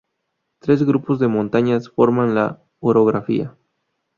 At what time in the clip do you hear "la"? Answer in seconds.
2.33-2.59